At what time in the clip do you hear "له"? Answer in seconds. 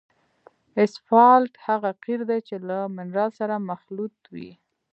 2.67-2.77